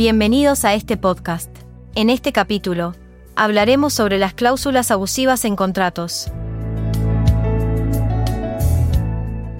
Bienvenidos 0.00 0.64
a 0.64 0.72
este 0.72 0.96
podcast. 0.96 1.54
En 1.94 2.08
este 2.08 2.32
capítulo, 2.32 2.94
hablaremos 3.36 3.92
sobre 3.92 4.16
las 4.16 4.32
cláusulas 4.32 4.90
abusivas 4.90 5.44
en 5.44 5.56
contratos. 5.56 6.32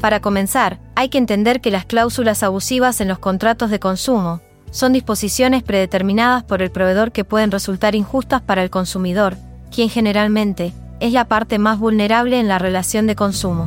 Para 0.01 0.21
comenzar, 0.23 0.81
hay 0.95 1.11
que 1.11 1.19
entender 1.19 1.61
que 1.61 1.71
las 1.71 1.85
cláusulas 1.85 2.43
abusivas 2.43 3.03
en 3.03 3.09
los 3.09 3.19
contratos 3.19 3.69
de 3.69 3.81
consumo 3.81 4.41
son 4.71 4.95
disposiciones 4.95 5.63
predeterminadas 5.63 6.43
por 6.43 6.63
el 6.63 6.71
proveedor 6.71 7.13
que 7.13 7.27
pueden 7.27 7.51
resultar 7.51 7.95
injustas 7.95 8.41
para 8.41 8.63
el 8.63 8.71
consumidor, 8.71 9.37
quien 9.71 9.91
generalmente 9.91 10.73
es 11.01 11.13
la 11.13 11.27
parte 11.27 11.59
más 11.59 11.79
vulnerable 11.79 12.41
en 12.41 12.49
la 12.49 12.59
relación 12.59 13.07
de 13.07 13.15
consumo. 13.15 13.67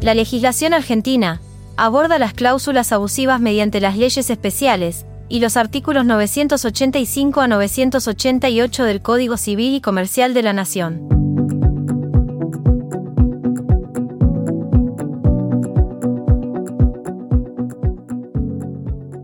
La 0.00 0.14
legislación 0.14 0.74
argentina 0.74 1.40
aborda 1.76 2.18
las 2.18 2.34
cláusulas 2.34 2.92
abusivas 2.92 3.40
mediante 3.40 3.80
las 3.80 3.96
leyes 3.96 4.30
especiales 4.30 5.06
y 5.28 5.40
los 5.40 5.56
artículos 5.56 6.04
985 6.04 7.40
a 7.40 7.48
988 7.48 8.84
del 8.84 9.02
Código 9.02 9.36
Civil 9.36 9.74
y 9.74 9.80
Comercial 9.80 10.34
de 10.34 10.42
la 10.42 10.52
Nación. 10.52 11.08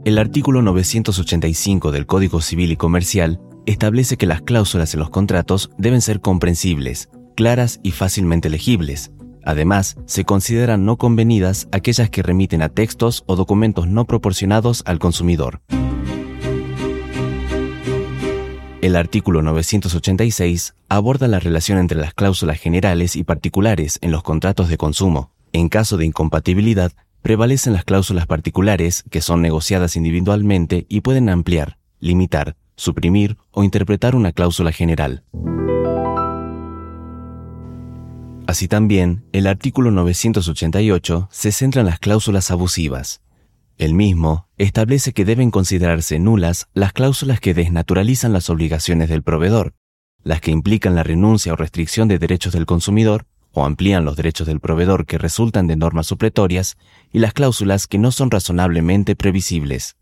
El 0.05 0.19
artículo 0.19 0.61
985 0.63 1.93
del 1.93 2.07
Código 2.07 2.41
Civil 2.41 2.73
y 2.73 2.77
Comercial 2.77 3.39
establece 3.67 4.17
que 4.17 4.27
las 4.27 4.43
cláusulas 4.43 4.93
en 4.95 5.01
los 5.01 5.11
contratos 5.11 5.71
deben 5.79 6.01
ser 6.01 6.21
comprensibles, 6.21 7.11
claras 7.37 7.79
y 7.85 7.93
fácilmente 7.93 8.51
legibles, 8.51 9.13
Además, 9.45 9.97
se 10.07 10.25
consideran 10.25 10.85
no 10.85 10.97
convenidas 10.97 11.69
aquellas 11.73 12.11
que 12.11 12.23
remiten 12.23 12.63
a 12.63 12.69
textos 12.69 13.25
o 13.27 13.37
documentos 13.37 13.87
no 13.87 14.05
proporcionados 14.05 14.83
al 14.87 14.99
consumidor. 14.99 15.61
El 18.81 18.97
artículo 18.97 19.43
986 19.43 20.75
aborda 20.89 21.29
la 21.29 21.39
relación 21.39 21.79
entre 21.79 21.99
las 21.99 22.15
cláusulas 22.15 22.59
generales 22.59 23.15
y 23.15 23.25
particulares 23.25 23.99
en 24.01 24.11
los 24.11 24.23
contratos 24.23 24.69
de 24.69 24.79
consumo. 24.79 25.33
En 25.53 25.69
caso 25.69 25.99
de 25.99 26.07
incompatibilidad, 26.07 26.93
prevalecen 27.21 27.75
las 27.75 27.85
cláusulas 27.85 28.27
particulares 28.27 29.05
que 29.11 29.21
son 29.21 29.43
negociadas 29.43 29.97
individualmente 29.97 30.87
y 30.89 31.03
pueden 31.03 31.29
ampliar, 31.29 31.77
limitar, 31.99 32.57
suprimir 32.75 33.37
o 33.51 33.65
interpretar 33.65 34.17
una 34.17 34.33
cláusula 34.33 34.73
general. 34.73 35.25
Así 38.51 38.67
también, 38.67 39.23
el 39.31 39.47
artículo 39.47 39.93
988 39.93 41.29
se 41.31 41.53
centra 41.53 41.83
en 41.83 41.87
las 41.87 42.01
cláusulas 42.01 42.51
abusivas. 42.51 43.21
El 43.79 43.95
mismo 43.95 44.49
establece 44.59 45.13
que 45.13 45.25
deben 45.25 45.53
considerarse 45.53 46.19
nulas 46.19 46.67
las 46.75 46.93
cláusulas 46.93 47.39
que 47.39 47.55
desnaturalizan 47.55 48.33
las 48.33 48.51
obligaciones 48.51 49.09
del 49.09 49.23
proveedor, 49.23 49.75
las 50.25 50.41
que 50.41 50.51
implican 50.51 50.97
la 50.97 51.05
renuncia 51.05 51.53
o 51.53 51.57
restricción 51.57 52.09
de 52.09 52.19
derechos 52.19 52.53
del 52.53 52.67
consumidor 52.67 53.25
o 53.53 53.65
amplían 53.65 54.05
los 54.05 54.17
derechos 54.17 54.49
del 54.49 54.59
proveedor 54.59 55.07
que 55.07 55.17
resultan 55.17 55.69
de 55.69 55.77
normas 55.77 56.09
supletorias 56.09 56.77
y 57.13 57.21
las 57.21 57.35
cláusulas 57.35 57.87
que 57.87 57.99
no 57.99 58.11
son 58.11 58.33
razonablemente 58.33 59.15
previsibles. 59.15 59.95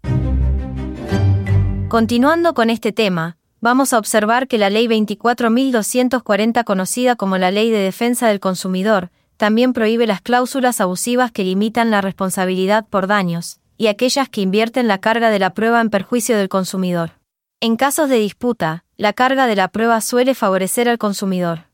Continuando 1.90 2.54
con 2.54 2.70
este 2.70 2.92
tema, 2.92 3.37
vamos 3.60 3.92
a 3.92 3.98
observar 3.98 4.48
que 4.48 4.58
la 4.58 4.70
Ley 4.70 4.86
24.240, 4.86 6.64
conocida 6.64 7.16
como 7.16 7.38
la 7.38 7.50
Ley 7.50 7.70
de 7.70 7.78
Defensa 7.78 8.28
del 8.28 8.40
Consumidor, 8.40 9.10
también 9.36 9.72
prohíbe 9.72 10.06
las 10.06 10.20
cláusulas 10.20 10.80
abusivas 10.80 11.30
que 11.30 11.44
limitan 11.44 11.90
la 11.90 12.00
responsabilidad 12.00 12.86
por 12.88 13.06
daños, 13.06 13.60
y 13.76 13.86
aquellas 13.86 14.28
que 14.28 14.40
invierten 14.40 14.88
la 14.88 14.98
carga 14.98 15.30
de 15.30 15.38
la 15.38 15.54
prueba 15.54 15.80
en 15.80 15.90
perjuicio 15.90 16.36
del 16.36 16.48
consumidor. 16.48 17.12
En 17.60 17.76
casos 17.76 18.08
de 18.08 18.16
disputa, 18.16 18.84
la 18.96 19.12
carga 19.12 19.46
de 19.46 19.56
la 19.56 19.68
prueba 19.68 20.00
suele 20.00 20.34
favorecer 20.34 20.88
al 20.88 20.98
consumidor. 20.98 21.66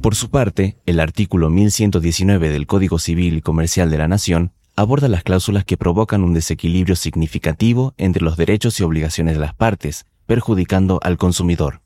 Por 0.00 0.14
su 0.14 0.30
parte, 0.30 0.78
el 0.86 1.00
artículo 1.00 1.50
1119 1.50 2.50
del 2.50 2.66
Código 2.66 2.98
Civil 2.98 3.38
y 3.38 3.40
Comercial 3.42 3.90
de 3.90 3.98
la 3.98 4.08
Nación 4.08 4.52
aborda 4.78 5.08
las 5.08 5.24
cláusulas 5.24 5.64
que 5.64 5.76
provocan 5.76 6.22
un 6.22 6.34
desequilibrio 6.34 6.94
significativo 6.94 7.94
entre 7.96 8.22
los 8.22 8.36
derechos 8.36 8.78
y 8.78 8.84
obligaciones 8.84 9.34
de 9.34 9.40
las 9.40 9.52
partes, 9.52 10.06
perjudicando 10.24 11.00
al 11.02 11.16
consumidor. 11.16 11.80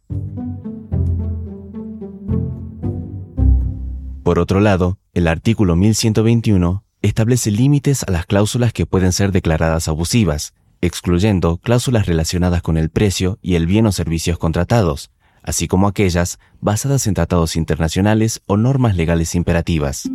Por 4.22 4.38
otro 4.38 4.60
lado, 4.60 4.98
el 5.14 5.26
artículo 5.26 5.74
1121 5.74 6.84
establece 7.00 7.50
límites 7.50 8.04
a 8.06 8.10
las 8.10 8.26
cláusulas 8.26 8.74
que 8.74 8.84
pueden 8.84 9.12
ser 9.12 9.32
declaradas 9.32 9.88
abusivas, 9.88 10.52
excluyendo 10.82 11.56
cláusulas 11.56 12.04
relacionadas 12.04 12.60
con 12.60 12.76
el 12.76 12.90
precio 12.90 13.38
y 13.40 13.54
el 13.54 13.66
bien 13.66 13.86
o 13.86 13.92
servicios 13.92 14.36
contratados, 14.36 15.10
así 15.42 15.66
como 15.66 15.88
aquellas 15.88 16.38
basadas 16.60 17.06
en 17.06 17.14
tratados 17.14 17.56
internacionales 17.56 18.42
o 18.44 18.58
normas 18.58 18.96
legales 18.96 19.34
imperativas. 19.34 20.10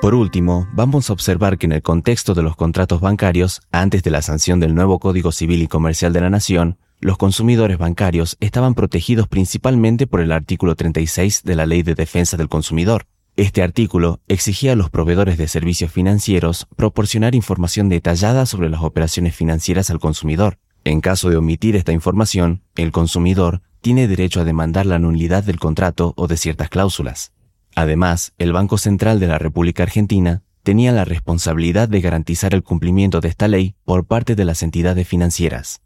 Por 0.00 0.14
último, 0.14 0.66
vamos 0.72 1.10
a 1.10 1.12
observar 1.12 1.58
que 1.58 1.66
en 1.66 1.72
el 1.72 1.82
contexto 1.82 2.32
de 2.32 2.42
los 2.42 2.56
contratos 2.56 3.02
bancarios, 3.02 3.60
antes 3.70 4.02
de 4.02 4.10
la 4.10 4.22
sanción 4.22 4.58
del 4.58 4.74
nuevo 4.74 4.98
Código 4.98 5.30
Civil 5.30 5.60
y 5.60 5.68
Comercial 5.68 6.14
de 6.14 6.22
la 6.22 6.30
Nación, 6.30 6.78
los 7.00 7.18
consumidores 7.18 7.76
bancarios 7.76 8.38
estaban 8.40 8.72
protegidos 8.72 9.28
principalmente 9.28 10.06
por 10.06 10.20
el 10.20 10.32
artículo 10.32 10.74
36 10.74 11.42
de 11.44 11.54
la 11.54 11.66
Ley 11.66 11.82
de 11.82 11.94
Defensa 11.94 12.38
del 12.38 12.48
Consumidor. 12.48 13.04
Este 13.36 13.62
artículo 13.62 14.20
exigía 14.26 14.72
a 14.72 14.76
los 14.76 14.88
proveedores 14.88 15.36
de 15.36 15.48
servicios 15.48 15.92
financieros 15.92 16.66
proporcionar 16.76 17.34
información 17.34 17.90
detallada 17.90 18.46
sobre 18.46 18.70
las 18.70 18.80
operaciones 18.80 19.36
financieras 19.36 19.90
al 19.90 20.00
consumidor. 20.00 20.56
En 20.84 21.02
caso 21.02 21.28
de 21.28 21.36
omitir 21.36 21.76
esta 21.76 21.92
información, 21.92 22.62
el 22.74 22.90
consumidor 22.90 23.60
tiene 23.82 24.08
derecho 24.08 24.40
a 24.40 24.44
demandar 24.44 24.86
la 24.86 24.98
nulidad 24.98 25.44
del 25.44 25.58
contrato 25.58 26.14
o 26.16 26.26
de 26.26 26.38
ciertas 26.38 26.70
cláusulas. 26.70 27.32
Además, 27.80 28.34
el 28.36 28.52
Banco 28.52 28.76
Central 28.76 29.20
de 29.20 29.26
la 29.26 29.38
República 29.38 29.84
Argentina 29.84 30.42
tenía 30.62 30.92
la 30.92 31.06
responsabilidad 31.06 31.88
de 31.88 32.02
garantizar 32.02 32.52
el 32.52 32.62
cumplimiento 32.62 33.22
de 33.22 33.28
esta 33.28 33.48
ley 33.48 33.74
por 33.86 34.04
parte 34.04 34.34
de 34.34 34.44
las 34.44 34.62
entidades 34.62 35.08
financieras. 35.08 35.80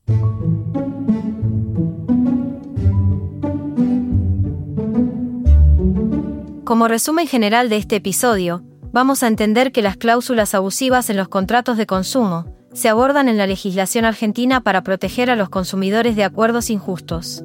Como 6.65 6.88
resumen 6.88 7.28
general 7.28 7.69
de 7.69 7.77
este 7.77 7.94
episodio, 7.94 8.65
vamos 8.91 9.22
a 9.22 9.28
entender 9.28 9.71
que 9.71 9.81
las 9.81 9.97
cláusulas 9.97 10.53
abusivas 10.56 11.11
en 11.11 11.16
los 11.16 11.28
contratos 11.28 11.76
de 11.76 11.87
consumo 11.87 12.56
se 12.72 12.88
abordan 12.88 13.28
en 13.28 13.38
la 13.38 13.47
legislación 13.47 14.05
argentina 14.05 14.62
para 14.62 14.82
proteger 14.82 15.31
a 15.31 15.37
los 15.37 15.49
consumidores 15.49 16.16
de 16.16 16.25
acuerdos 16.25 16.71
injustos. 16.71 17.44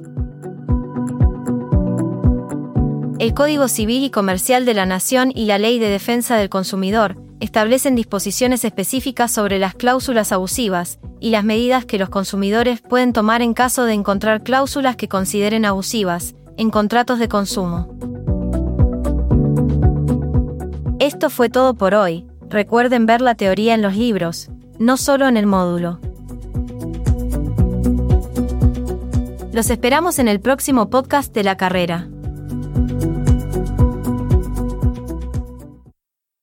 El 3.30 3.36
Código 3.36 3.68
Civil 3.68 4.04
y 4.04 4.10
Comercial 4.10 4.66
de 4.66 4.74
la 4.74 4.88
Nación 4.88 5.32
y 5.36 5.46
la 5.46 5.60
Ley 5.60 5.78
de 5.78 5.88
Defensa 5.88 6.36
del 6.36 6.50
Consumidor 6.50 7.16
establecen 7.40 7.94
disposiciones 7.94 8.66
específicas 8.66 9.32
sobre 9.32 9.60
las 9.60 9.76
cláusulas 9.76 10.32
abusivas 10.32 10.98
y 11.20 11.30
las 11.30 11.44
medidas 11.44 11.86
que 11.86 12.00
los 12.00 12.10
consumidores 12.10 12.82
pueden 12.82 13.14
tomar 13.14 13.44
en 13.44 13.54
caso 13.54 13.86
de 13.86 13.94
encontrar 13.94 14.42
cláusulas 14.42 14.96
que 14.96 15.08
consideren 15.08 15.66
abusivas 15.66 16.34
en 16.58 16.72
contratos 16.72 17.20
de 17.20 17.28
consumo. 17.28 17.96
Esto 21.00 21.30
fue 21.30 21.50
todo 21.50 21.76
por 21.76 21.94
hoy. 21.94 22.26
Recuerden 22.50 23.06
ver 23.06 23.22
la 23.22 23.36
teoría 23.36 23.76
en 23.76 23.84
los 23.84 23.96
libros, 23.96 24.50
no 24.80 24.98
solo 24.98 25.28
en 25.28 25.38
el 25.38 25.46
módulo. 25.46 26.00
Los 29.54 29.70
esperamos 29.70 30.18
en 30.18 30.28
el 30.28 30.40
próximo 30.40 30.90
podcast 30.90 31.32
de 31.32 31.44
la 31.44 31.58
carrera. 31.58 32.10